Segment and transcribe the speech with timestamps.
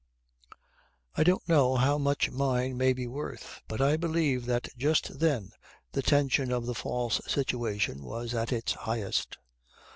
[1.13, 5.51] I don't know how much mine may be worth; but I believe that just then
[5.91, 9.37] the tension of the false situation was at its highest.